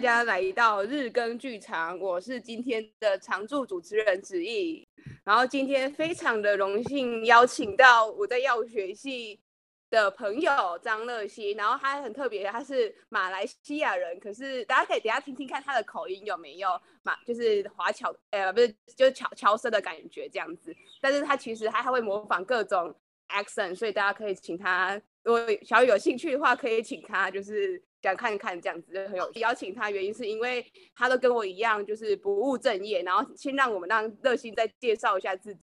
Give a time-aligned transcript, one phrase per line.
[0.00, 4.88] 大家来到日更剧场，我是今天的常驻主持人子毅。
[5.24, 9.38] 然后今天非常的荣幸邀请到我在药学系
[9.90, 10.50] 的朋友
[10.82, 20.74] 张乐熙，然后他很特别，他是马来西亚人，可是大家可以等下听听看他的口音有没有马，就是华侨，呃，不是，就是侨侨生的感觉这样子。
[21.02, 22.94] 但是他其实他还会模仿各种
[23.28, 27.82] accent，所以大家可以请他，如果小雨有兴趣的话，可以请他就是。
[28.02, 30.64] 想看看这样子就很有，邀请他原因是因为
[30.94, 33.02] 他都跟我一样，就是不务正业。
[33.02, 35.60] 然后先让我们让热心再介绍一下自己。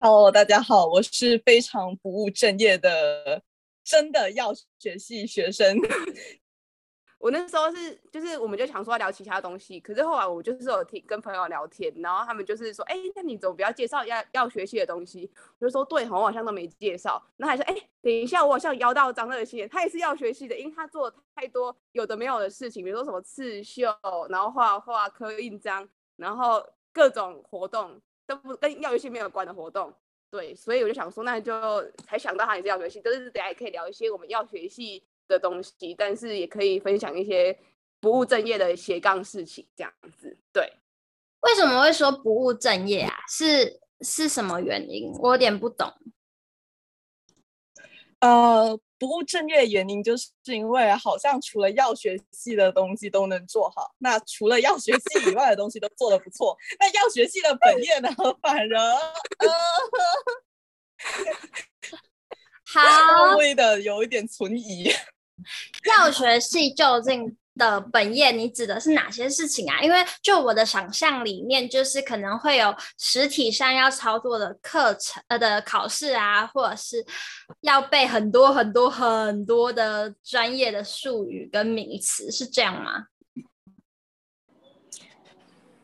[0.00, 3.42] Hello，大家好，我是非常不务正业的
[3.84, 5.78] 真的药学系学生。
[7.24, 15.32] 我那时候是，就是我们就想说要聊其他东西，可是后来我就是有听跟朋友聊天，然后他们就是说，哎、那你怎么不要介绍要要学习的东西？
[15.58, 17.18] 我就说，对，我好像都没介绍。
[17.38, 23.88] 那还说，哎、等一下，我好像邀到张乐熙，他也是药学系的，因为他做太多有的没有的事情，比如说什么刺绣，
[24.28, 29.90] 然后画画、刻印章，然后各种活动都不跟药学系没有关的活动。
[30.30, 35.02] 对，所以我就想说，那就才想到他也是药学系，就是等下也可以聊一些我们要学系
[35.34, 37.58] 的东西，但是也可以分享一些
[38.00, 40.38] 不务正业的斜杠事情，这样子。
[40.52, 40.72] 对，
[41.40, 43.14] 为什么会说不务正业啊？
[43.28, 45.12] 是是什么原因？
[45.18, 45.92] 我有点不懂。
[48.20, 58.08] 呃，不务正业的原因就是因为好像除了药学系的东西都能做好，那除了药学系以外的东西都做得不错，那药学系的本业呢，
[58.40, 58.96] 反而呃。
[62.66, 64.90] 好，稍微的有一点存疑。
[65.84, 69.82] 药学系究竟的本业，你指的是哪些事情啊？
[69.82, 77.04] 因为就我的想象里面，就是可能会有实体上要操作的课程的考试啊，或者是
[77.60, 83.06] 要背很多很多很多的专业的术语跟名词，是这样吗？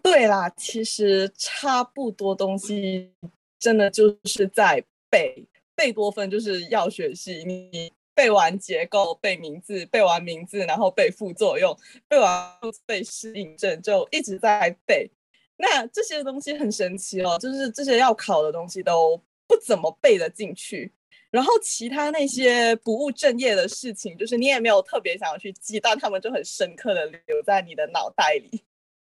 [0.03, 3.13] 对啦，其实差不多东西
[3.59, 5.47] 真的就是在背。
[5.77, 11.75] 贝多芬就是药学系，你背完结构，背名字，背完名字，然后背副作用，
[12.07, 12.55] 背完
[12.85, 15.11] 背适应症，就一直在背。
[15.57, 19.17] 那这些东西很神奇哦，就是这些要考的东西都
[19.47, 20.93] 不怎么背得进去。
[21.31, 28.63] 然后其他那些不务正业的事情，就是你也没有特别想要去记，但他们就很深刻的留在你的脑袋里。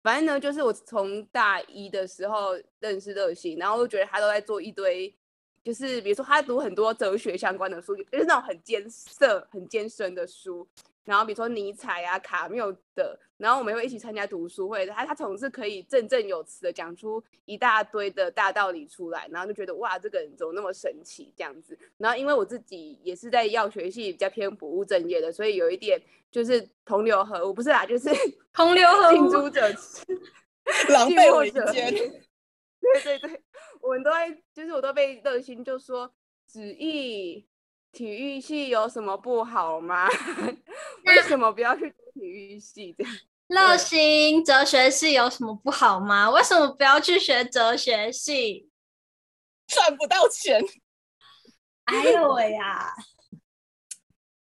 [0.03, 5.11] 反正呢，就是我从大一的时候认识乐心，然后我觉得他都在做一堆。
[5.63, 10.67] 就是比如说，他读很多哲学相关的书，就是那种很艰涩、很艰深的书。
[11.05, 14.85] 然后比如说尼采啊、卡缪的，然后我们会一起参加读书会。
[14.85, 21.75] 他他总是可以振振有词的讲出一大堆的大道理出来，然后就觉得哇，这个人怎么那么神奇这样子。
[21.97, 25.99] 然后因为我自己也是在药学系比较偏不务正业的，所以有一点
[26.29, 28.09] 就是同流合污，不是啦，就是
[28.53, 30.05] 同流合污， 近朱者赤，
[30.93, 31.91] 狼狈为奸。
[31.91, 33.41] 对对对。
[33.89, 36.13] 我们都在，就是我都被热心就说，
[36.45, 37.47] 子毅
[37.91, 40.07] 体育系有什么不好吗？
[41.05, 42.93] 为什么不要去读体育系？
[42.95, 43.13] 这样，
[43.49, 46.29] 乐熙哲学系有什么不好吗？
[46.29, 48.69] 为什么不要去学哲学系？
[49.65, 50.63] 赚不到钱。
[51.85, 52.93] 哎呦喂呀，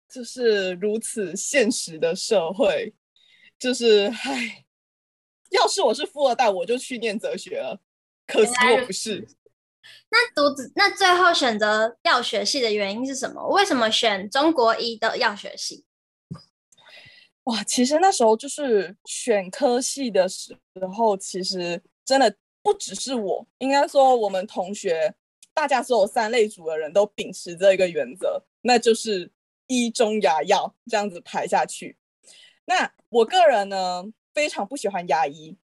[0.07, 2.93] 就是如此现实的社会，
[3.57, 4.63] 就是唉，
[5.49, 7.81] 要是我是富二代，我就去念哲学了。
[8.27, 9.27] 可惜我不是。
[10.09, 13.47] 那读那最后选择药学系的原因是什么？
[13.49, 15.85] 为什么选中国医的药学系？
[17.45, 20.57] 哇，其实那时候就是选科系的时
[20.95, 25.13] 候，其实真的不只是我，应该说我们同学，
[25.53, 29.29] 大家所有三类组的人都秉持这一个原则，那就是
[29.67, 31.97] 医中牙药这样子排下去。
[32.65, 35.57] 那我个人呢，非常不喜欢牙医。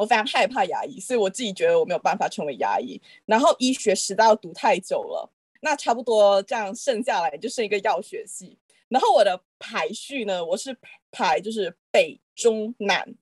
[0.00, 2.98] 我非常害怕牙医，所以我自己觉得我没有办法成为牙医。
[3.26, 5.30] 然后医学实在要读太久了，
[5.60, 8.58] 那差不多这样剩下来就剩一个药学系。
[8.88, 10.74] 然后我的排序呢，我是
[11.10, 13.14] 排就是北中南，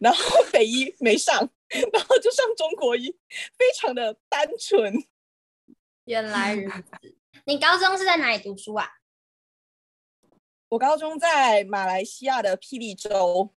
[0.00, 0.20] 然后
[0.52, 1.48] 北医没上，
[1.92, 3.16] 然后就上中国医，
[3.56, 4.92] 非常的单纯。
[6.06, 7.14] 原来如此。
[7.44, 8.88] 你高中是在哪里读书啊？
[10.70, 13.54] 我高中在马来西亚的霹雳州。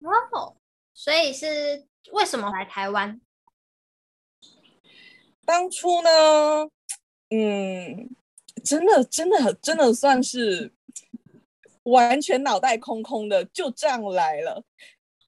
[0.00, 0.59] 哇哦。
[1.02, 3.18] 所以是为什么来台湾？
[5.46, 6.10] 当初呢，
[7.30, 8.10] 嗯，
[8.62, 10.74] 真的真的真的算是
[11.84, 14.62] 完全脑袋空空的，就这样来了。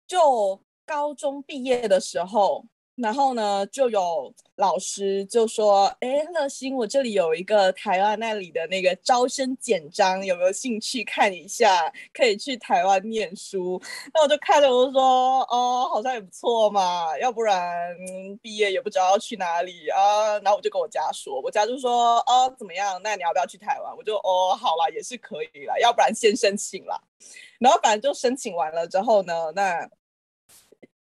[0.07, 11.91] 就高中毕业的时候，然后呢，就有老师就说：“哎，乐心，我这里有一个台湾那里的那个招生简章，有没有兴趣看一下？
[12.13, 13.81] 可以去台湾念书。”
[14.13, 17.97] 那我就看着，我就说：“哦，好像也不错嘛，要不然
[18.43, 23.01] 毕业也不知道要去哪里啊。”然后我就跟我家说，我家就说：“哦，怎么样？
[23.03, 27.01] 那你要不要去台湾？”我就：“哦，好啦，也是可以啦，要不然先申请啦。”
[27.59, 29.89] 然后反正就申请完了之后呢，那。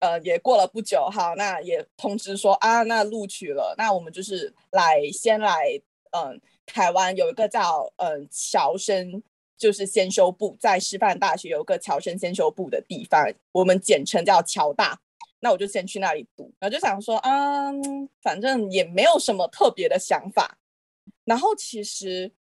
[0.01, 5.81] 呃，也过了不久，好，那也通知说啊，那录取了，那我们就是来先来，
[6.13, 9.23] 嗯、台湾有一个叫嗯侨生，
[9.57, 15.01] 就是先修部，在师范大学有个侨生先修部的地方，我们简称叫侨大。
[15.41, 17.71] 那我就先去那里读，然后就想说啊，
[18.21, 20.59] 反正也没有什么特别的想法。
[21.25, 22.33] 然后其实，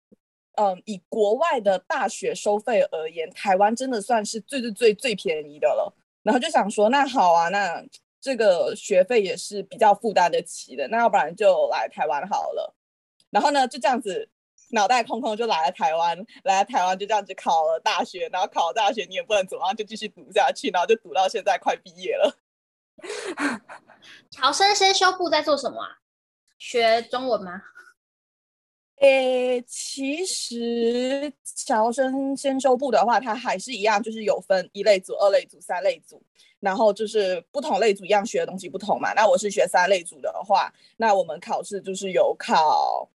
[0.54, 5.94] 嗯、以国外的大学收费而言，台湾真的算是最最最最便宜的了。
[6.26, 7.80] 然后就想说，那好啊，那
[8.20, 12.74] 这个学费也是比较负担得起的，那要不然就来台湾好了。
[13.30, 14.28] 然后呢，就这样子
[14.72, 22.36] 脑袋空空就来了台湾，来了台湾就这样子考了大学，然后考了大学你也不能怎么样，就继续读下去，然后就读到现在快毕业了。
[24.28, 25.98] 乔生先修部在做什么啊？
[26.58, 27.62] 学中文吗？
[28.96, 31.30] 诶，其实
[31.66, 36.22] 侨生先修部的话，它还是一样，就是有分一类组、二类组、三类组，
[36.60, 39.12] 然后就是不同类组一样学的东西不同嘛。
[39.12, 43.10] 那我是学三类组的话，那我们考试就是有考，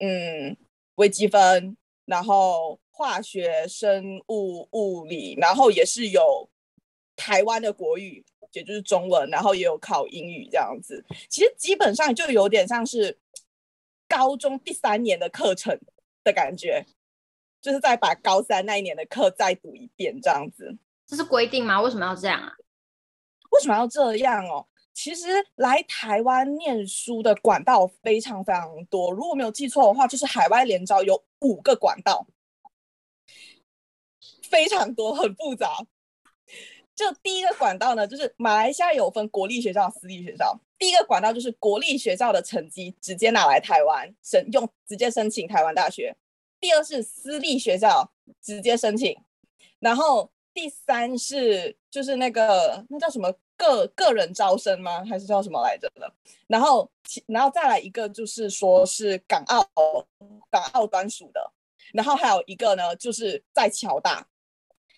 [0.00, 0.54] 嗯，
[0.96, 6.46] 微积分，然后化学、生物、物理，然后也是有
[7.16, 11.02] 台湾的国语，也就是中文，然后也有考英语这样子。
[11.30, 13.16] 其实基本上就有点像是。
[14.14, 15.80] 高中第三年的课程
[16.22, 16.84] 的感觉，
[17.62, 20.76] 就是再把高三那一年的课再读一遍，这样子。
[21.06, 21.80] 这是规定吗？
[21.80, 22.52] 为什么要这样啊？
[23.50, 24.68] 为什么要这样哦？
[24.92, 32.26] 其实来台湾念书的管道非常非常多，如果没有记错的话，就是海外联招有五个管道，
[34.42, 35.86] 非常多，很复杂。
[36.94, 40.58] 就第一个管道呢，就是马来西亚有分国立学校、私立学校。
[40.78, 46.14] 第一个管道就是国立学校的成绩直接拿来台湾申用，直接申请台湾大学。
[46.60, 48.12] 第二是私立学校
[48.42, 49.16] 直接申请，
[49.78, 55.02] 然后第三是就是那个那叫什么个个人招生吗？
[55.08, 56.12] 还是叫什么来着的？
[56.46, 56.90] 然后
[57.26, 59.66] 然后再来一个就是说是港澳
[60.50, 61.52] 港澳专属的，
[61.94, 64.28] 然后还有一个呢就是在侨大，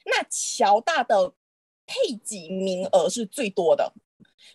[0.05, 1.33] 那侨大的。
[1.87, 3.93] 配给名额是最多的，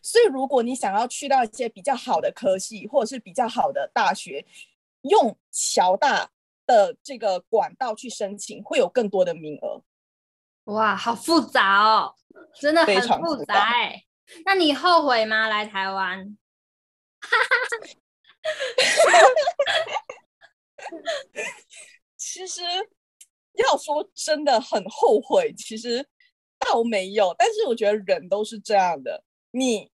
[0.02, 4.46] 所以如果你想要去到一些比较好的科系或者是比较好的大学，
[5.02, 6.32] 用侨大
[6.66, 9.84] 的这个管道去申请，会有更多的名额。
[10.66, 12.16] 哇，好复杂哦，
[12.60, 14.04] 真的很复杂哎。
[14.46, 15.48] 那你后悔吗？
[15.48, 16.38] 来台湾？
[22.18, 22.62] 其实
[23.54, 26.08] 要说真的很后悔，其实。
[26.60, 29.24] 倒没有，但是我觉得人都是这样的。
[29.52, 29.90] 你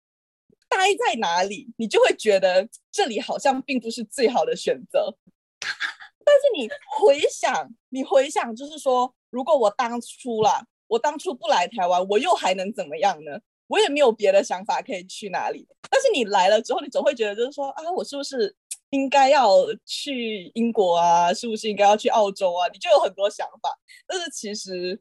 [0.69, 5.15] 待在哪里，你就会觉得这里好像并不是最好的选择。
[5.61, 6.69] 但是你
[6.99, 13.39] 回想，你回想，就是说，如果我当初啦，我当初不来台湾，我又还能怎么样呢？
[13.67, 15.69] 我也没有别的想法可以去哪里。
[15.91, 18.57] 但是你来了之后，你总会觉得，就是说啊，我是不是
[18.91, 21.33] 应该要去英国啊？
[21.33, 22.67] 是不是应该要去澳洲啊？
[22.73, 23.79] 你就有很多想法。
[24.07, 25.01] 但是其实。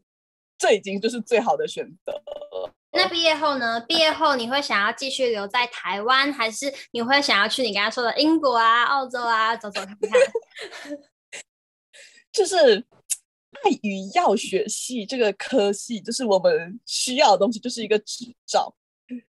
[0.63, 2.21] 这已经就是最好的选择。
[2.93, 3.81] 那毕业后呢？
[3.81, 10.09] 毕业后你会想要继续留在台湾，还是你会想要去你刚才说的英国啊、澳洲啊走走看看？
[12.31, 12.77] 就是
[13.51, 18.73] 爱与药学系这个科系，就是我们需要的东西，就是一个执照。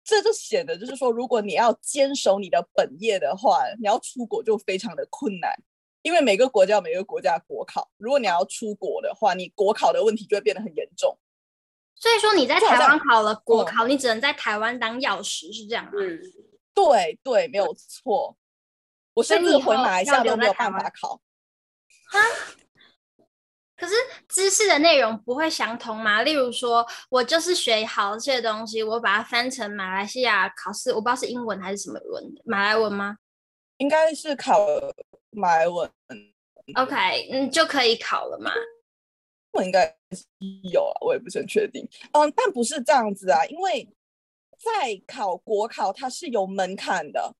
[0.02, 5.52] 这就显得就是说，如果你要坚守你的本业的话，你要出国就非常的困难。
[6.02, 11.19] 因为每个国家有每个国家的国考，如果你要出国的话，你国考的问题就会变得很严重。
[11.95, 15.93] 所以说你在台湾考了国考，你只能在台湾当药师，是这样吗？
[15.97, 16.21] 嗯，
[16.73, 18.37] 对对，没有错。
[19.14, 21.21] 我甚至回马来西亚都没有办法考。
[22.12, 22.19] 啊？
[23.76, 23.95] 可是
[24.28, 26.23] 知识的内容不会相同吗？
[26.23, 33.19] 例如说，我就是学好这些东西，我把它翻成马来西亚考试，我不知道是英文还是什么文，马来文吗？
[33.76, 34.67] 应该是考
[35.38, 35.90] 马来文
[36.75, 38.50] ，OK，嗯，就可以考了嘛？
[39.52, 39.97] 我应该
[40.73, 41.88] 有啊，我也不是很确定。
[42.12, 43.88] 嗯，但不是这样子啊，因为
[44.59, 47.35] 在考国考它是有门槛的，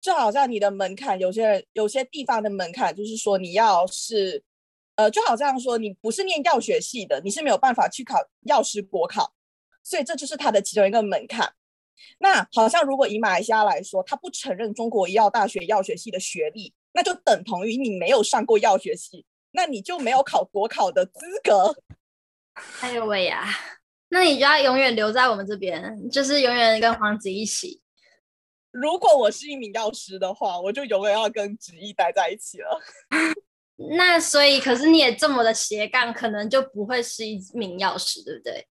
[0.00, 4.42] 就好像你的门槛，有些人有些地方的门槛就是说你要是，
[4.96, 9.34] 呃，就好像说你不是念药学系的，你是没有办法去考药师国考，
[9.82, 11.54] 所以这就是它的其中一个门槛。
[12.18, 21.76] 那好像如果以马来西亚来说，他不承认中国医药大学药学系的学历，那就等同于你没有上过药学系，那你就没有考国考的资格。
[22.80, 23.48] 哎呦喂呀，
[24.08, 27.82] 那你就要永远留在我们这边，就是永远跟黄子一起。
[28.70, 32.80] 如果我是一名药师的话，我就永远要跟子毅待在一起了。
[33.98, 38.68] 那所以，可是你也这么的斜杠，可能就不会是一名药师，对不对？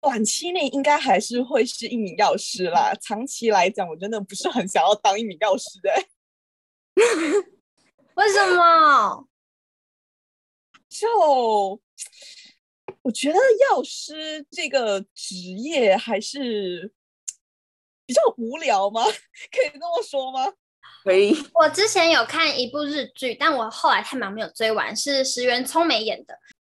[0.00, 2.92] 短期内应该还是会是一名药师啦。
[3.00, 5.90] 长期来讲，我真的不是很想要当一名药师的。
[8.14, 9.26] 为什么？
[10.88, 11.08] 就
[13.02, 13.38] 我觉得
[13.70, 16.92] 药师这个职业还是
[18.06, 19.02] 比较无聊吗？
[19.50, 20.52] 可以这么说吗？
[21.02, 21.36] 可以。
[21.54, 26.38] 我之前有看一部日剧，但我后来太忙没有追完，是石原聪美演的。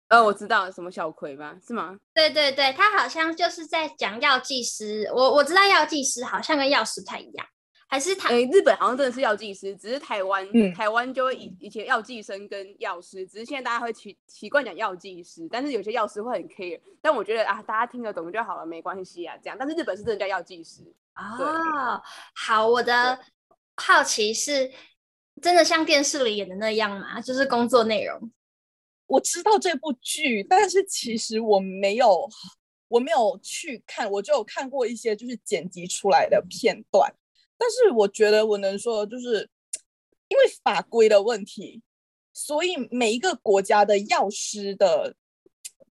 [0.09, 1.57] 呃，我知道什么小葵吧？
[1.67, 1.99] 是吗？
[2.15, 5.11] 对对对，他好像就是在讲药剂师。
[5.13, 7.47] 我我知道药剂师好像跟药师不太一样，
[7.87, 8.29] 还是他？
[8.31, 16.81] 诶，日本好像真的是药剂师，只是台湾，嗯、台湾就会以以前药剂生跟药师，只是现在大家会习习惯讲药剂师，但是有些药师会很 care。
[17.01, 19.57] 但我觉得啊，大家听得懂就好了，没关系啊，这样。
[19.59, 20.83] 但是日本是真的叫药剂师。
[21.15, 22.03] 哦，
[22.35, 23.19] 好，我的
[23.77, 24.73] 好奇是，
[25.41, 27.21] 真的像电视里演的那样吗？
[27.21, 28.33] 就是工作内容。
[29.07, 32.29] 我知道这部剧，但是其实我没有，
[32.89, 37.15] 我没有去看，我就有看过一些就是剪辑出来的片段。
[37.57, 39.49] 但是我觉得我能说就是，
[40.29, 41.83] 因为法规的问题，
[42.33, 45.15] 所以每一个国家的药师的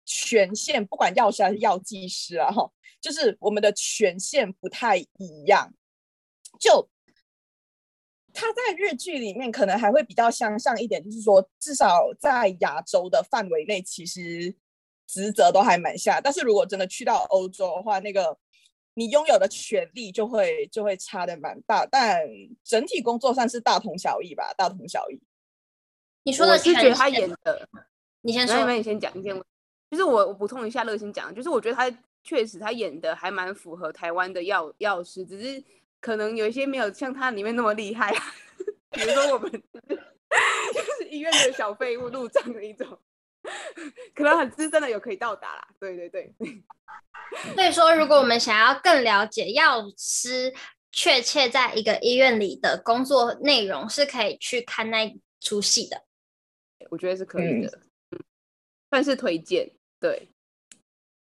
[0.06, 5.74] 权限，不管药师还是药剂师啊，哈，就是我们的权限不太一样，
[6.60, 6.90] 就。
[8.32, 14.56] 他在日剧里面可能还会比较相像一点，就是说至少在亚洲的范围内，其实
[15.08, 16.22] 职责都还蛮像。
[16.24, 18.38] 但是如果真的去到欧洲的话，那个
[19.00, 21.86] 你拥有的权利就会就会差的蛮大。
[21.86, 22.22] 但
[22.66, 25.18] 整体工作算是大同小异吧，大同小异。
[26.24, 27.70] 你说的是觉得他演的，
[28.22, 29.42] 你先说，你先讲，你先。
[29.90, 31.90] 就是我我补充一下，乐心讲，就是我觉得他
[32.24, 35.64] 确实他演的还蛮符合台湾的药药师，只是。
[36.02, 38.10] 可能有一些没有像他里面那么厉害，
[38.90, 39.52] 比如说我们
[39.84, 42.88] 就是医院的小废物路障的一种，
[44.16, 45.68] 可能很资深的有可以到达啦。
[45.80, 46.34] 对对对，
[47.56, 50.54] 所以说如果我们想要更了解药师
[50.92, 56.04] 确切在一个医院里的工作内容，是可以去看那出戏的。
[56.90, 57.80] 我觉得是可以的，
[58.12, 58.20] 嗯，
[58.90, 59.72] 算是推荐。
[60.00, 60.32] 对。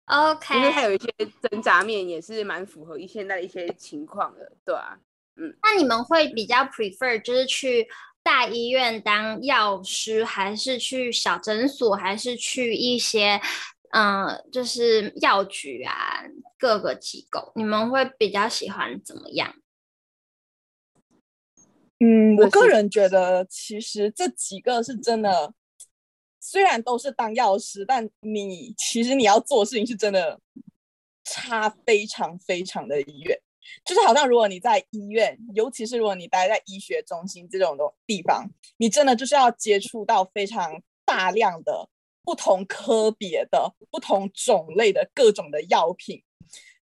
[0.06, 1.12] OK，因为它有一些
[1.49, 4.99] 挣扎面，也是蛮符合现在的一些情况的，对啊，
[5.37, 7.88] 嗯，那你们会比较 prefer 就是去
[8.23, 13.41] 大医院当药师，还是去小诊所，还是去一些
[13.91, 16.23] 嗯、呃，就是药局啊，
[16.59, 19.55] 各个机构，你们会比较喜欢怎么样？
[21.99, 25.55] 嗯，我个人觉得其实这几个是真的。
[26.45, 30.41] 虽然都是当药师，但你其实你要做的事情是真的
[31.23, 33.41] 差非常非常的远。
[33.85, 41.88] 就是好像如果你在医院，尤其是如果你待在医学中心这种的地方，你真的就是要接触到非常大量的
[42.25, 46.23] 不同科别的、不同种类的各种的药品。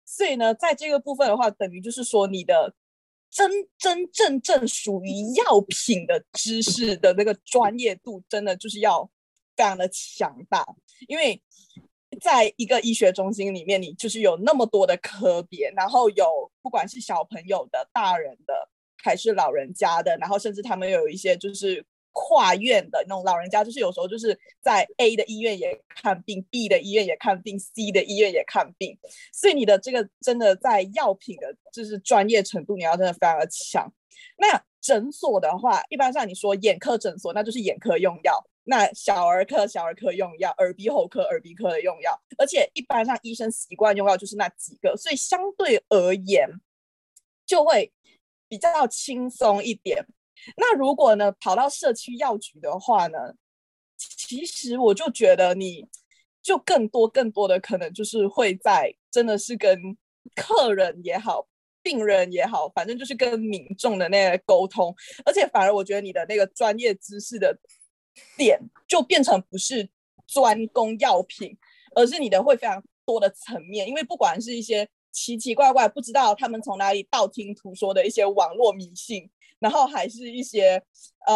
[0.05, 2.73] 所以呢，在这个部分的话，等于就是说你的
[3.29, 9.09] 真真正正属于药品的知识的那个专业度，真的就是要。
[9.57, 10.63] 非常的强大，
[11.07, 11.41] 因为
[12.21, 16.25] 在一个医学中心里面，你就是有那么多的科别，然后有
[16.61, 18.69] 不管是小朋友的、大人的，
[19.03, 28.97] 还是老人家的，然后甚至他们有一些就是跨院的那种老人家，就是有时候就是在 A 的医院也看病，B 的医院也看病，C 的医院也看病，
[29.31, 33.93] 所以你的这个真的在药品的就是专业程度，你要真的非常的强。
[34.37, 38.41] 那诊所的话，一般上你说眼科诊所，那就是眼科用药。
[38.63, 46.49] 那小儿科、小儿科用药，耳鼻喉科、耳鼻科的用药，而且一般上医生习惯用药就是那几个，所以相对而言
[47.45, 47.91] 就会
[48.47, 50.05] 比较轻松一点。
[50.55, 53.17] 那如果呢跑到社区药局的话呢，
[53.97, 55.85] 其实我就觉得你
[56.41, 59.97] 就更多更多的可能就是会在真的是跟
[60.35, 61.45] 客人也好、
[61.87, 67.57] 病人也好，反正就是跟民众的那个沟通，而且反而我觉得你的那个专业知识的。
[68.35, 69.87] 点就变成不是
[70.25, 71.55] 专攻药品，
[71.93, 79.29] 而是你的会非常多的层面，因为不管是一些奇奇怪怪不知道他们从哪里道听途说的一些网络迷信，
[79.59, 80.81] 然后还是一些
[81.29, 81.35] 嗯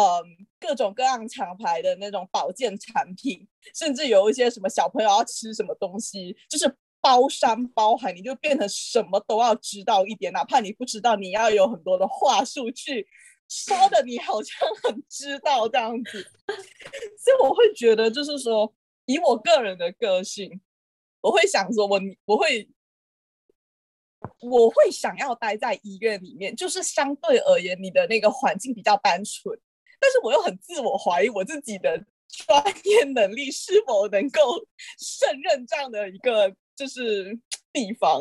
[0.58, 6.66] 各种各样厂牌的那种保健产品，甚至有一些什么小朋友要吃什么东西，就是
[7.02, 13.04] 包山包海，你就变成什么都要知道一点，哪怕你不知道，你要有很多的话术去
[13.48, 16.22] 说的，你好像很知道这样子。
[17.18, 18.72] 所以我会觉得，就是说，
[19.06, 20.60] 以我个人的个性，
[21.20, 22.70] 我会想说我，我会
[24.40, 29.58] 我会想要待在医院里面，就是相对而言，你的那个环境比较单纯，
[29.98, 34.40] 但是我又很自我怀疑我自己的专业能力是否能够
[35.00, 36.54] 胜任这样的一个。
[36.82, 37.38] 就是
[37.72, 38.20] 地方。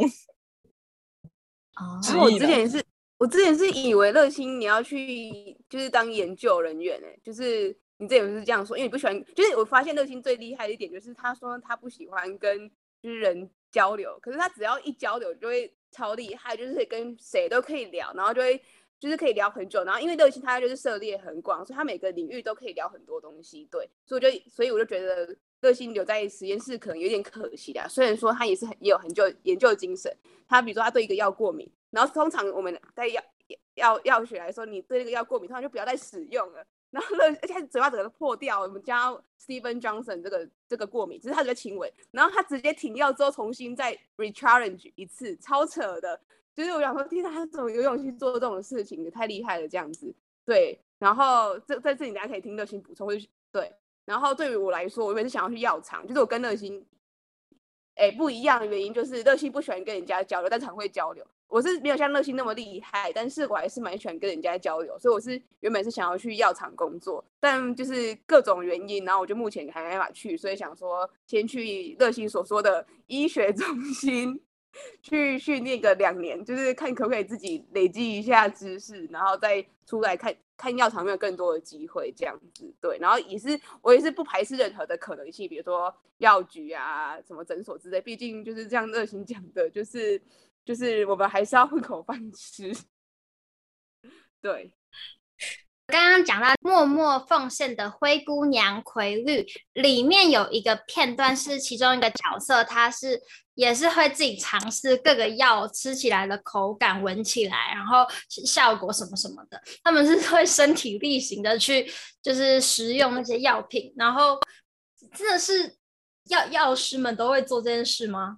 [2.04, 2.86] 其实我之前是，
[3.18, 12.70] 我之前是以为乐心你要去就是当研究人员哎，就是你之前是这样说，因为你不喜欢，就是我发现乐心最厉害的一点就是他说他不喜欢跟
[13.02, 18.62] 就是人交流，可是他只要一交流就会超厉害，就是跟谁都可以聊，然后就会
[19.00, 25.36] 就是可以聊很久，然后因为乐心他就是涉猎很广，所以他每个领域都可以聊很多东西，对，所以我就所以我就觉得。
[25.62, 30.12] 乐馨留在实验室可能有点可惜的，虽然说他也是很也有很久研究精神。
[30.48, 33.22] 他比如说他对一个药过敏，然后通常我们在药
[33.76, 36.66] 药药学来说，你对那个药过敏，通常就不要再使用了。
[36.90, 38.60] 然后乐，而且嘴巴整个破掉。
[38.60, 41.94] 我们教 Steven Johnson 这个这个过敏，只是他比较轻微。
[42.12, 46.20] 然后他直接停药之后，重新再 rechallenge 一次，超扯的。
[46.54, 49.02] 就是我想说，天哪，他怎么有勇气做这种事情？
[49.06, 50.14] 也太厉害了，这样子。
[50.44, 53.08] 对，然后这在这里大家可以听乐心补充，
[53.54, 53.72] 对。
[54.06, 56.86] 然后对于我来说，我原本是想要去药厂，就是我跟乐心，
[57.96, 61.26] 哎，不一样的原因就是乐心不喜欢跟人家交流，但常会交流。
[61.48, 74.42] 我是没有像乐心那么厉害，但是我还是蛮喜欢跟人家交流，所以我是原本是想要去药厂工作，但就是各种原因，然后我就目前还没法去，所以想说先去乐心所说的医学中心
[75.04, 80.34] 去训练个两年，就是看可不可以自己累积一下知识，然后再出来看。
[80.62, 90.22] 看药厂有没有更多的机会，这样子对，然后也是我也是不排斥任何的可能性，比如说药局啊、什么诊所之类，毕竟就是这样热心讲的，就是
[90.64, 92.72] 就是我们还是要混口饭吃，
[94.40, 94.72] 对。
[95.92, 103.22] 刚刚讲到默默奉献的灰姑娘葵绿，里面有一个片段是其中一个角色，他是
[103.54, 109.62] 也是会自己尝试各个药吃起来的口感、闻起来，然后效果什么什么的。
[109.84, 111.92] 他们是会身体力行的去
[112.24, 114.40] 就是食用那些药品，然后
[115.14, 115.76] 真的是
[116.30, 118.38] 药药师们都会做这件事吗？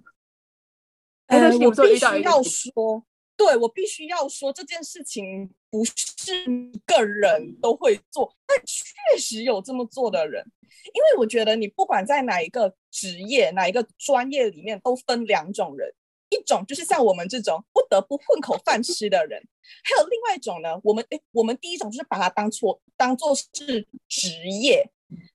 [1.28, 3.04] 呃，我必须要说。
[3.36, 6.46] 对，我必须要说这件事情不是
[6.86, 10.44] 个人都会做，但确实有这么做的人。
[10.92, 15.92] 因为我觉得你不管在哪一个职业、哪一个专业里面，都分两种人：
[16.28, 19.42] 一种就是像我们这种不得不混口饭吃的人，
[19.82, 20.78] 还有另外一种呢。
[20.84, 24.28] 我们诶，我们第一种就是把它当做当做是职
[24.62, 24.88] 业，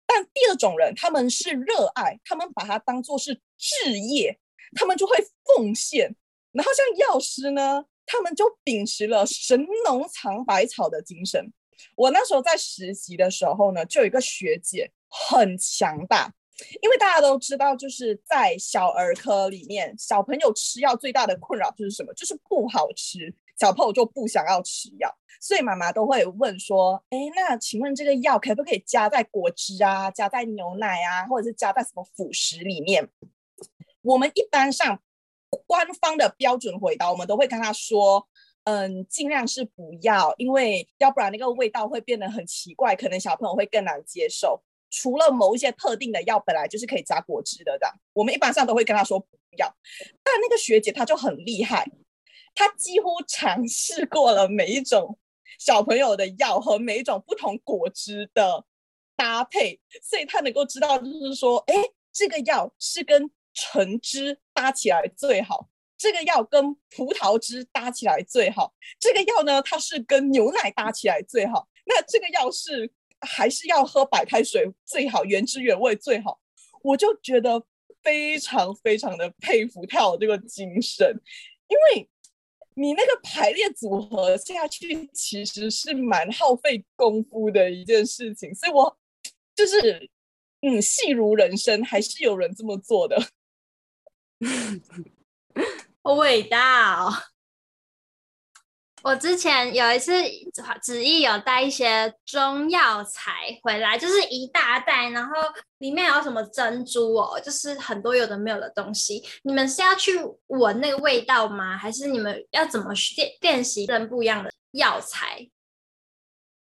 [0.05, 4.39] 但第二种人他们是热爱，他们把它当做是志业，
[4.75, 6.15] 他们就会奉献。
[6.51, 11.51] 然后像药师呢，他们就秉持了神农尝百草的精神。
[11.95, 16.33] 我那时候在实习的时候呢，就有一个学姐很强大，
[16.81, 22.13] 因为大家都知道，就是在小儿科里面，小朋友吃药最大的困扰就是什么？
[22.15, 25.09] 就是不好吃，小朋友就不想要吃药，
[25.39, 33.07] 所以妈妈都会问说：“哎，那请问这个药可不可以加在果汁啊，加在牛奶啊，或者是加在什么辅食里面？”
[34.01, 34.99] 我们一般上。
[35.65, 38.27] 官方的标准回答，我们都会跟他说，
[38.65, 44.61] 嗯，尽量是不要，因为要不然那个味道会变得很奇怪，可能小朋友会更难接受。
[44.91, 49.67] 除了某一些特定的药，本来就是可以加果汁的，这样我们一般上都会跟他说不要。
[50.23, 51.89] 但那个学姐她就很厉害，
[52.55, 55.17] 她几乎尝试过了每一种
[55.59, 58.65] 小朋友的药和每一种不同果汁的
[59.15, 61.75] 搭配，所以她能够知道，就是说，哎，
[62.11, 63.31] 这个药是跟。
[63.59, 68.73] 橙汁搭起来最好，这个药跟葡萄汁搭起来最好。
[68.97, 71.67] 这个药呢，它是跟牛奶搭起来最好。
[71.85, 76.39] 那这个药是还是要喝白开水最好，原汁原味最好。
[76.81, 77.61] 我就觉得
[78.01, 81.05] 非常非常的佩服他有这个精神，
[81.67, 82.09] 因为
[82.75, 88.55] 你那个排列组合下去，其实是蛮耗费功夫的一件事情。
[88.55, 88.97] 所以我
[89.53, 90.09] 就是
[90.61, 93.21] 嗯，戏如人生，还是有人这么做的。
[96.01, 97.13] 好伟大哦！
[99.01, 100.11] 我之前有一次
[100.81, 105.31] 子毅有带一些中药材回来，就是一大袋，然后
[105.77, 109.23] 里面有什么珍珠哦，就是很多有的没有的东西。
[109.43, 111.77] 你们是要去闻那个味道吗？
[111.77, 115.49] 还是你们要怎么练练习认不一样的药材？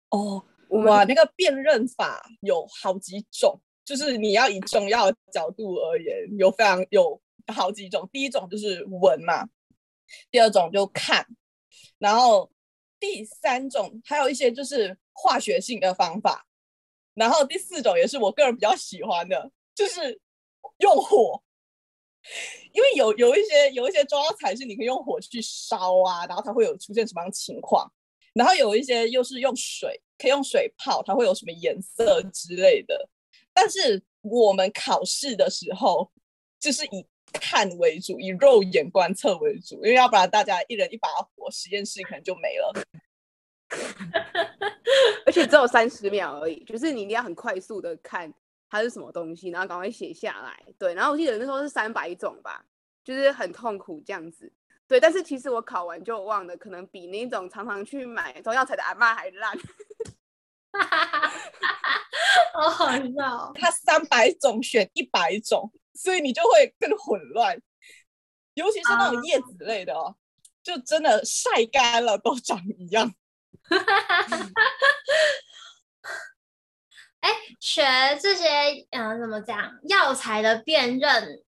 [0.09, 7.21] 哦，哇，那个辨认法有好几种，就是你要以中药角度而言，有非常有。
[7.53, 9.47] 好几种，第一种就是闻嘛，
[10.31, 11.25] 第二种就看，
[11.97, 12.51] 然后
[12.99, 16.45] 第三种还有一些就是化学性的方法，
[17.13, 20.19] 然后第四种也是我个人比较喜欢的，就是
[20.79, 21.41] 用火。
[22.73, 27.87] 因为有有一些有一些中药材是你可以用火去烧啊，然后它会有出现什么样情况，
[28.33, 33.07] 然后有一些又是用水，可以用水泡，它会有什么颜色之类的。
[33.53, 36.11] 但是我们考试的时候
[36.59, 37.05] 就是以
[37.39, 42.73] 看为主，以肉眼观测为主，因为要不然大家一人一把火，实验室可能就没了。
[45.25, 48.33] 而且只有三十秒而已，就是你一定要很快速的看。
[48.67, 50.59] 它是什么东西，然后赶快写下来。
[50.77, 52.65] 对，然后我记得那时候是三百种吧，
[53.05, 54.51] 就是很痛苦这样子。
[54.87, 59.57] 对，但是其实我考完就忘了，可能比那种常常去买中药材的阿嬷还烂。
[62.53, 67.59] 好好笑，他三百种选一百种，所以你就会更混乱。
[68.53, 70.15] 尤其是那种叶子类的哦，
[70.63, 73.13] 就真的晒干了都长一样。
[77.19, 77.83] 哎，学
[78.21, 78.47] 这些，
[78.91, 79.79] 嗯、呃，怎么讲？
[79.89, 81.43] 药材的辨认，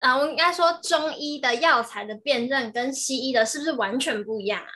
[0.00, 4.68] 啊、呃，我应该说中医的药材的辨认跟西医的是不是完全不一样啊？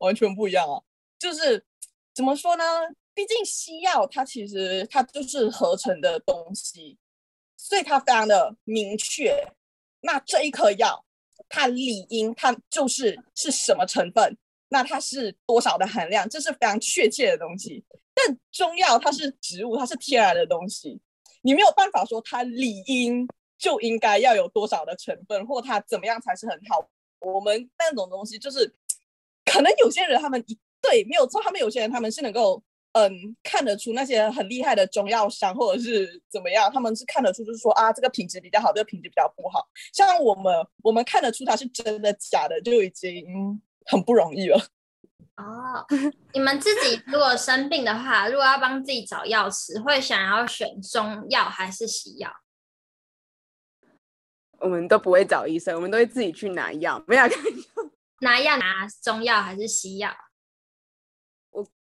[0.00, 0.82] 完全不一样啊！
[1.20, 1.64] 就是
[2.12, 2.64] 怎么说呢？
[3.14, 6.98] 毕竟西药它其实它就是合成的东西，
[7.64, 9.34] 所以它非常的明确。
[10.02, 11.02] 那这一颗药，
[11.48, 14.36] 它理应它就是是什么成分？
[14.68, 16.28] 那它是多少的含量？
[16.28, 17.82] 这是非常确切的东西。
[18.12, 21.00] 但中药它是植物，它是天然的东西，
[21.40, 26.86] 你没有办法说它理应就应该要有多少的成分，或它怎么样才是很好。
[27.20, 28.74] 我们那种东西就是，
[29.46, 32.62] 可能有些人他们一对没有错，他们有些人他们是能够
[32.94, 39.68] 嗯看得出那些很厉害的中药商或者是怎么样，他们是看得出就是说啊这个品质比较好，这个品质比较不好。
[39.92, 44.58] 像我们我们看得出它是真的假的，就已经很不容易了。
[45.36, 45.84] 哦，
[46.32, 52.30] 你们自己如果生病的话，如果要帮自己找药吃，会想要选中药还是西药？
[54.60, 57.02] 我们都不会找医生，我们都会自己去拿药。
[57.08, 57.22] 没有
[58.20, 60.14] 拿药拿中药还是西药？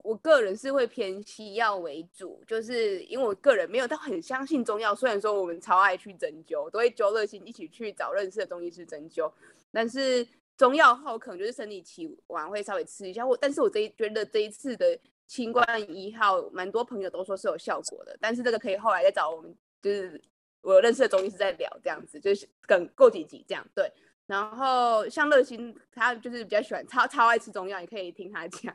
[0.07, 4.95] 我个人是会偏西药为主，就是因为我个人没有到很相信中药。
[4.95, 9.33] 虽然说我们超爱去针灸，都会揪热心一起去找认识的中医师针灸，
[9.73, 10.27] 但是。
[10.59, 15.63] 中药后可能就是生理期完会稍微吃一下，我但是我这一觉得这一次的清冠
[15.95, 20.19] 一号，蛮多朋友都说是有效果的，但是这个可以后来再找我们，就是
[20.63, 23.93] 我认识的中医师在聊这样子，就是等过几集这样对。
[24.27, 28.75] 然后像乐心他就是比较喜欢超超爱吃中药，你可以听他讲，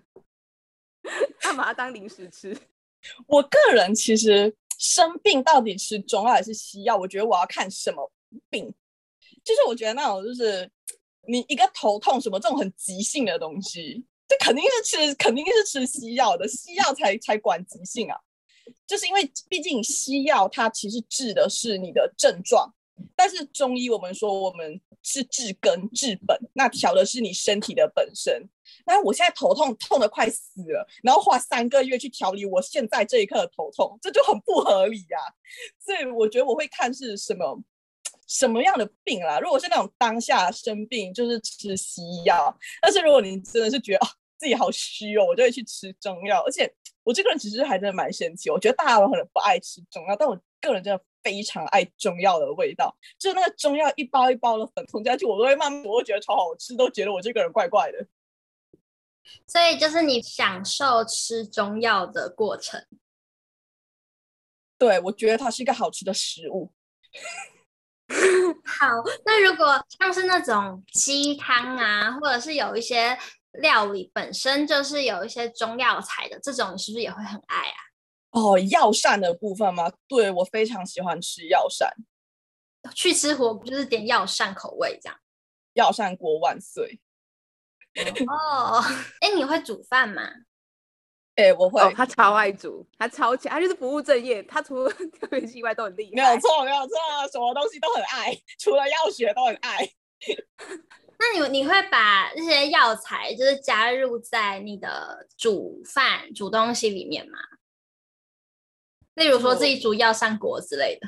[1.40, 2.58] 他把它当零食吃。
[3.28, 8.12] 我个人其实生病到底吃中药还是西药，我觉得我要看什么
[8.50, 8.74] 病，
[9.44, 10.70] 就是我觉得那种就是。
[11.28, 18.18] 你一个头痛什么这种很急性的东西，这肯定是吃肯定是吃西药的，西药才才管急性啊。
[18.88, 22.74] 就是因为毕竟西药它其实治的是你的症状，
[23.16, 28.48] 但是中医我们说我们是治根治本，那调的是你身体的本身。
[28.86, 35.28] 那我现在头痛痛得快死了，然后花三个月去调理我现在这一刻的头痛，这就很不合理呀、啊。
[35.80, 37.64] 所以我觉得我会看是什么。
[38.28, 39.42] 什么样的病啦？
[39.42, 42.58] 如果是那种当下生病，就是吃西药。
[42.82, 46.42] 但是如果你真的是觉得哦自己好虚哦，我就会去吃中药。
[46.46, 52.96] 而且我这个人其实还真的蛮神奇，我觉得大家可能不爱吃中药，但我个人真的非常爱中药的味道。
[53.18, 58.08] 就那个中药一包一包的粉冲下去，我都会慢慢，我会觉得超好吃，都觉得我这个人怪怪的。
[59.48, 62.86] 所以就是你享受吃中药的过程。
[64.78, 66.74] 对，我觉得它是一个好吃的食物。
[68.66, 68.88] 好，
[69.26, 73.18] 那如果像是那种鸡汤啊，或者是有一些
[73.54, 77.91] 料理本身就是有一些中药材的这种，你是不是也会很爱啊？
[78.32, 79.92] 哦，药膳的部分吗？
[80.08, 81.90] 对，我非常喜欢吃药膳。
[82.96, 85.18] 去吃火锅就是点药膳口味这样。
[85.74, 87.00] 药膳锅万岁！
[88.28, 88.82] 哦，
[89.20, 90.24] 哎，你会煮饭吗？
[91.36, 91.92] 哎、欸，我会、哦。
[91.96, 94.42] 他超爱煮，他超强，他就是不务正业。
[94.44, 94.90] 他除了
[95.20, 96.12] 特别奇怪都很厉害。
[96.12, 96.96] 没有错，没有错，
[97.32, 99.90] 什么东西都很爱，除了药学都很爱。
[101.20, 107.38] 那你你会把这些药材就是加入在你的煮饭、煮东西里面吗？
[109.16, 111.08] 例如说自己煮药膳锅之类的。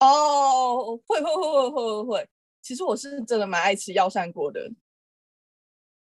[0.00, 2.28] 哦，会会会会会会会。
[2.62, 4.70] 其实我是真的蛮爱吃药膳锅的。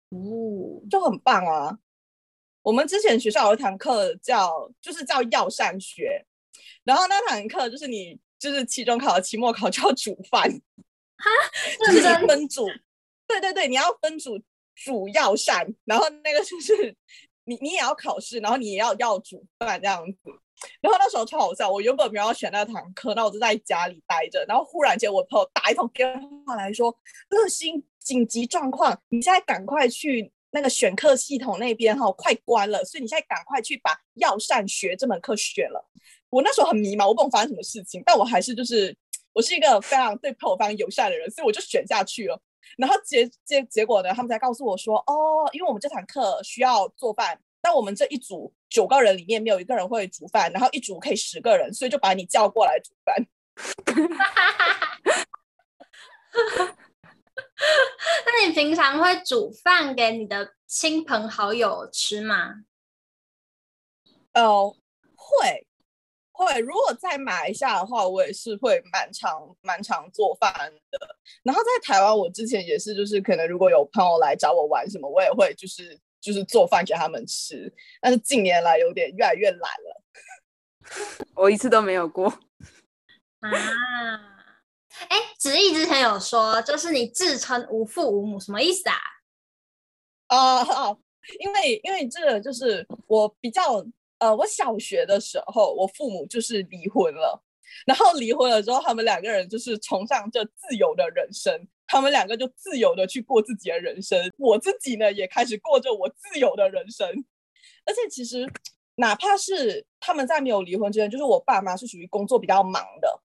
[0.09, 1.79] 哦，就很棒啊。
[2.61, 6.25] 我们之前学校有一堂课叫，就是叫药膳学，
[6.83, 10.51] 然后那堂课就是你就是期中考、期末考就要煮饭，
[11.87, 12.67] 就是分组，
[13.25, 14.39] 对对对，你要分组
[14.75, 16.95] 煮药膳，然后那个就是
[17.45, 20.17] 你你也要考试，然后你也要要煮饭这样子。
[20.81, 24.43] 然后那时候超好笑，我原本没有要选那堂课，那我就在家里待着。
[24.47, 26.07] 然后忽然间，我朋友打一通电
[26.45, 26.95] 话来说
[27.29, 35.89] ：“乐心，紧急状况，你现在赶快去那个选课系统那边哈，快关了，所以你现在赶快去把药膳学这门课选了。”
[36.29, 38.95] 我那时候很迷茫，我不懂发生什么事情，但我还是就是
[39.33, 42.39] 我是一个非常对朋友非常友善的人，所以我就选下去了。
[42.77, 47.39] 然后结结结果呢，他们才告诉我说：“哦，因为我们这堂课需要做饭。”
[47.69, 53.15] 但我们这一组九个人里面没有一个人会煮饭，然后一组可以十个人，所以就把你叫过来煮饭。
[58.25, 62.63] 那你平常会煮饭给你的亲朋好友吃吗？
[64.33, 64.75] 哦、呃，
[65.15, 65.67] 会
[66.31, 66.59] 会。
[66.61, 70.51] 如果在马来西亚的话，我也是会蛮常蛮常做饭
[70.89, 71.15] 的。
[71.43, 75.99] 然后在台湾，我之前也是，就是可能如果有朋友来找我玩什么，我也会就是。
[76.21, 80.03] 就是做饭给他们吃，但是近年来有点越来越懒了。
[81.35, 82.27] 我一次都没有过
[83.39, 83.49] 啊！
[85.07, 88.95] 哎，子毅之前有说，就是你自称无父无母，什么意思啊？
[90.27, 90.97] 啊、uh, oh,，
[91.39, 93.85] 因为因为这个就是我比较
[94.17, 97.41] 呃，我小学的时候，我父母就是离婚了，
[97.85, 101.67] 然后离婚了之后，他们两个人就是崇尚这自由的人生。
[101.91, 107.07] 他们两个就自由的去过自己的人生，我自己呢也开始过着我自由的人生。
[107.83, 108.47] 而且其实，
[108.97, 113.21] 哪怕是他们在没有离婚之前，就是我爸妈是属于工作比较忙的，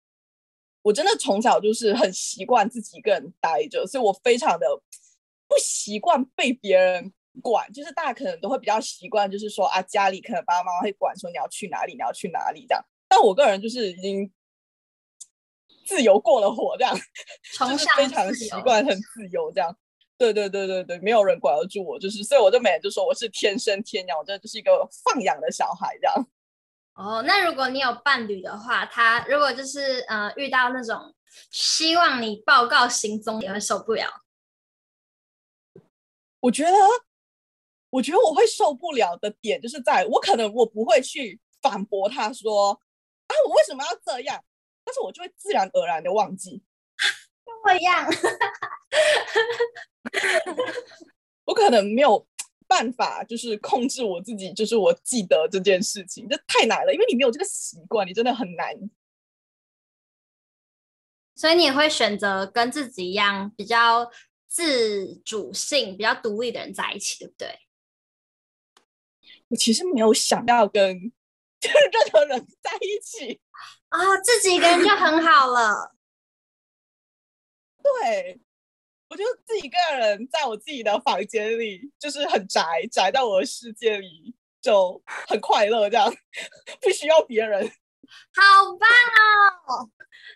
[0.83, 4.67] 我真的从小就是很习惯自己一个人待着，所以我非常的
[5.47, 7.67] 不习惯被别人管。
[7.73, 12.85] 就是大家可能都会比较习惯，就是说啊，家里可能爸爸妈妈会管说你要去哪里，你要去哪里这样。
[13.09, 14.31] 但我个人就是已经。
[15.91, 16.95] 自由过了火，这样
[17.69, 19.75] 就是非常习惯很自由这样。
[20.17, 26.15] 对对对对对，没有人管得住我，就是所以我就每天就说我是天生天养，我真的就是一个放养的小孩这样。
[26.95, 31.13] 哦，那如果你有伴侣的话，他如果就是呃遇到那种
[31.51, 34.07] 希望你报告行踪，你会受不了？
[36.39, 36.71] 我觉得，
[37.89, 42.71] 我觉得我会受不了的点就是在我可能我不会去反驳他说
[43.27, 44.43] 啊，我为什么要这样？
[44.83, 46.61] 但是我就会自然而然的忘记，
[47.45, 48.07] 跟我一样，
[51.45, 52.27] 我可能没有
[52.67, 58.73] 办法，就是控制我自己，就是我记得这件事情，这太难了，因为你没有这个习惯，你真的很难。
[61.35, 64.11] 所以你也会选择跟自己一样比较
[64.47, 67.59] 自主性、比较独立的人在一起，对不对？
[69.47, 71.11] 我其实没有想要跟
[71.69, 73.41] 任何人在一起。
[73.89, 75.95] 啊、哦，自己一个人就很好了。
[77.83, 78.39] 对，
[79.09, 86.13] 我就自己一个人在我自己的房间里，就是很宅，宅在我的世界里，就很快乐，这样
[86.81, 87.69] 不需要别人。
[88.35, 88.89] 好棒
[89.67, 89.89] 哦，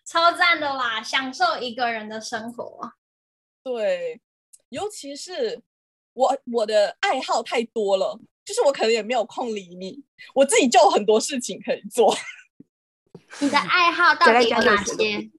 [0.06, 2.94] 超赞的啦，享受一个人的生活。
[3.64, 4.22] 对，
[4.70, 5.62] 尤其是
[6.14, 10.04] 我我的爱好太多了，就是我可能也没有空理你，
[10.36, 12.16] 我自己就有很多事情可以做。
[13.42, 15.30] 你的爱好到底有哪些？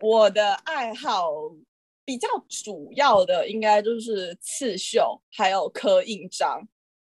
[0.00, 1.30] 我的爱好
[2.04, 6.66] 比较主要的应该就是刺绣，还有刻印章，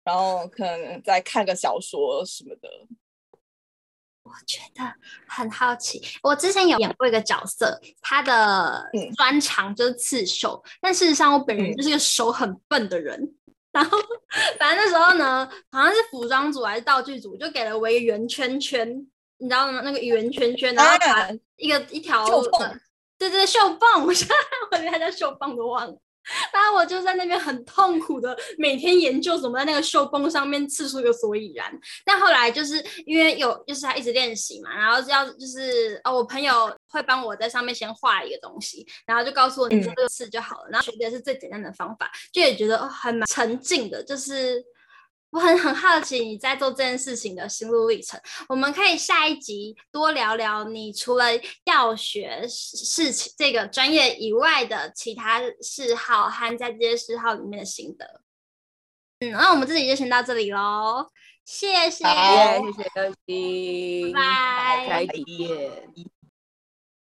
[0.03, 2.69] 然后可能再看个小说什么的。
[4.23, 4.93] 我觉得
[5.25, 13.33] 很好奇，我之前有演过一个角色，他的专长就是刺绣，嗯，但事实上我本人就是一个手很笨的人。
[13.77, 13.97] 嗯然后，
[14.59, 19.81] 反正那时候呢，好像是服装组还是道具组，就给了我一个圆圈圈，你知道吗？
[19.83, 22.25] 那个圆圈圈，然后把一个一条，
[23.17, 24.35] 对对，绣棒，我现在
[24.71, 25.97] 我连它叫绣棒都忘了。
[26.51, 31.71] 然后我就在那边很痛苦的每天研究怎么在那个绣绷上面刺出一个所以然。
[32.05, 40.69] 但后来就是因为有，就是他一直练习嘛，然后要就是哦，我朋友会帮我在上面先画一个东西，然后就告诉我你这个刺就好了。
[40.69, 44.63] 然后学的是最简单的方法，就也觉得哦还蛮沉浸的，就是。
[45.37, 48.19] 我很很好奇你在做这件事情的心路历程，
[48.49, 51.25] 我们可以下一集多聊聊你除了
[51.65, 58.23] 药学事情这个专业以外的其他嗜好和在这些嗜好里面的心得。
[59.19, 61.07] 嗯，那我们这集就先到这里喽，
[61.45, 64.87] 谢谢，谢谢乐馨，拜。
[64.89, 66.16] 拜，再见。